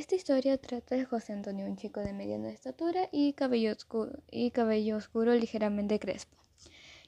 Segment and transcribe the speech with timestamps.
[0.00, 4.50] Esta historia trata de José Antonio, un chico de mediana estatura y cabello oscuro, y
[4.50, 6.38] cabello oscuro ligeramente crespo,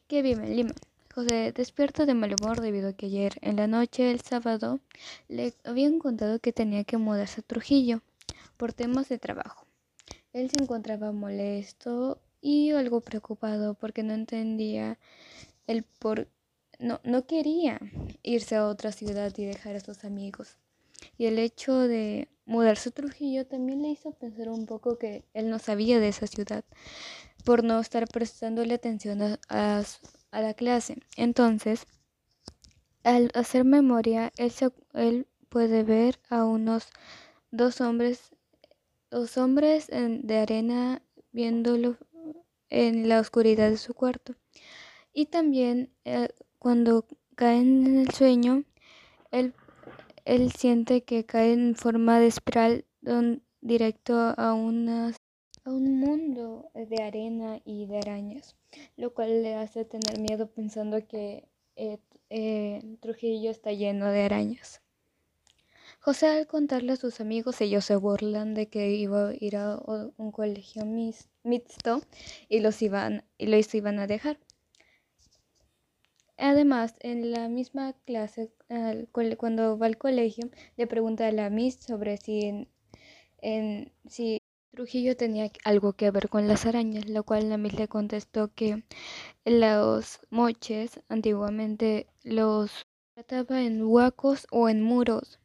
[0.09, 0.75] que vive en Lima.
[1.15, 4.79] José despierta de mal humor debido a que ayer en la noche del sábado
[5.29, 8.03] le habían contado que tenía que mudarse a Trujillo
[8.59, 9.65] por temas de trabajo.
[10.35, 14.99] Él se encontraba molesto y algo preocupado porque no entendía
[15.67, 16.29] el por
[16.79, 17.81] no, no quería
[18.23, 20.59] irse a otra ciudad y dejar a sus amigos.
[21.17, 25.51] Y el hecho de mudarse a Trujillo también le hizo pensar un poco que él
[25.51, 26.65] no sabía de esa ciudad
[27.45, 29.83] por no estar prestándole atención a, a,
[30.31, 30.99] a la clase.
[31.17, 31.87] Entonces,
[33.03, 36.89] al hacer memoria, él, se, él puede ver a unos
[37.51, 38.31] dos hombres,
[39.11, 41.97] dos hombres de arena viéndolo
[42.71, 44.35] en la oscuridad de su cuarto.
[45.13, 48.65] Y también eh, cuando caen en el sueño,
[49.31, 49.55] él,
[50.25, 52.85] él, siente que cae en forma de espiral
[53.61, 54.87] directo a un
[55.65, 58.57] mundo de arena y de arañas
[58.97, 61.99] lo cual le hace tener miedo pensando que eh,
[62.31, 64.81] eh, Trujillo está lleno de arañas.
[66.01, 69.79] José al contarle a sus amigos, ellos se burlan de que iba a ir a
[70.17, 72.03] un colegio mixto
[72.49, 74.39] y los iban, y los iban a dejar.
[76.39, 78.53] Además, en la misma clase,
[79.37, 82.69] cuando va al colegio, le pregunta a la Miss sobre si, en,
[83.39, 84.39] en, si
[84.73, 88.83] Trujillo tenía algo que ver con las arañas, lo cual la Miss le contestó que
[89.45, 95.39] los moches antiguamente los trataba en huacos o en muros.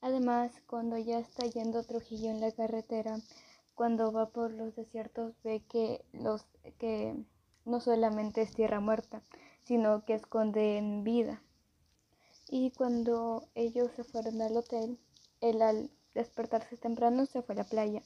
[0.00, 3.18] Además, cuando ya está yendo Trujillo en la carretera,
[3.74, 6.46] cuando va por los desiertos ve que los
[6.78, 7.16] que
[7.64, 9.22] no solamente es tierra muerta,
[9.64, 11.42] sino que esconden vida.
[12.48, 14.98] Y cuando ellos se fueron al hotel,
[15.40, 18.02] él al despertarse temprano se fue a la playa,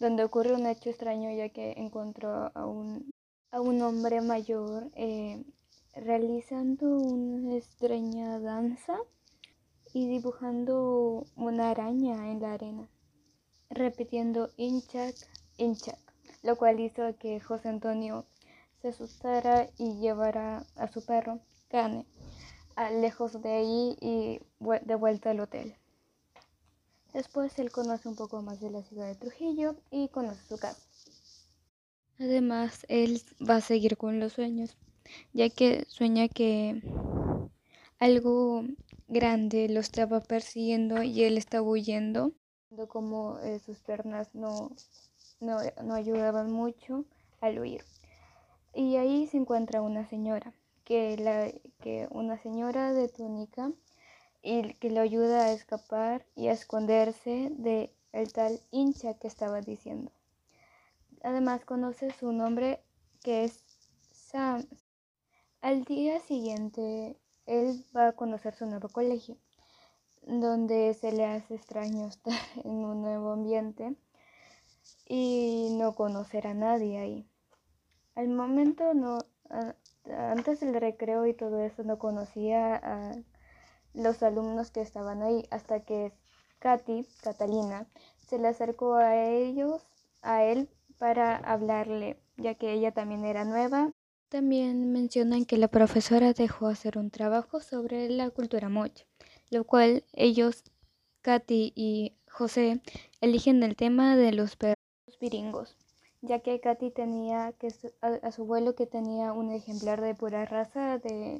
[0.00, 3.10] donde ocurre un hecho extraño ya que encontró a un,
[3.50, 5.44] a un hombre mayor eh,
[5.94, 8.98] realizando una extraña danza
[9.92, 12.88] y dibujando una araña en la arena,
[13.70, 15.14] repitiendo Inchak,
[15.56, 16.00] Inchak,
[16.42, 18.26] lo cual hizo que José Antonio
[18.84, 21.40] se asustara y llevara a su perro,
[21.70, 22.04] Cane,
[23.00, 25.74] lejos de ahí y de vuelta al hotel.
[27.14, 30.82] Después él conoce un poco más de la ciudad de Trujillo y conoce su casa.
[32.18, 34.76] Además, él va a seguir con los sueños,
[35.32, 36.82] ya que sueña que
[37.98, 38.64] algo
[39.08, 42.32] grande lo estaba persiguiendo y él estaba huyendo,
[42.88, 44.72] como eh, sus piernas no,
[45.40, 47.06] no, no ayudaban mucho
[47.40, 47.82] al huir.
[48.74, 50.52] Y ahí se encuentra una señora,
[50.84, 53.72] que, la, que una señora de túnica
[54.42, 59.60] y que lo ayuda a escapar y a esconderse de el tal hincha que estaba
[59.60, 60.10] diciendo.
[61.22, 62.80] Además conoce su nombre
[63.22, 63.64] que es
[64.12, 64.66] Sam.
[65.60, 69.36] Al día siguiente él va a conocer su nuevo colegio,
[70.22, 73.94] donde se le hace extraño estar en un nuevo ambiente
[75.08, 77.33] y no conocer a nadie ahí.
[78.14, 79.18] Al momento no,
[80.08, 83.16] antes del recreo y todo eso no conocía a
[83.92, 86.12] los alumnos que estaban ahí, hasta que
[86.58, 87.86] Katy, Catalina,
[88.26, 89.86] se le acercó a ellos,
[90.22, 93.92] a él, para hablarle, ya que ella también era nueva.
[94.28, 99.04] También mencionan que la profesora dejó hacer un trabajo sobre la cultura mocha,
[99.50, 100.64] lo cual ellos,
[101.22, 102.80] Katy y José,
[103.20, 104.76] eligen el tema de los perros
[105.20, 105.76] viringos,
[106.24, 107.68] ya que Katy tenía que
[108.00, 111.38] a, su abuelo que tenía un ejemplar de pura raza de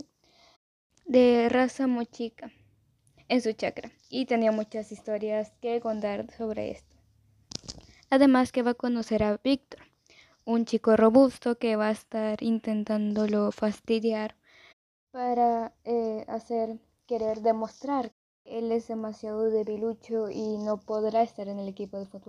[1.06, 2.50] de raza mochica
[3.28, 6.96] en su chacra y tenía muchas historias que contar sobre esto.
[8.10, 9.80] Además que va a conocer a Víctor,
[10.44, 14.37] un chico robusto que va a estar intentándolo fastidiar
[15.10, 18.12] para eh, hacer querer demostrar
[18.44, 22.22] que él es demasiado debilucho y no podrá estar en el equipo de fútbol.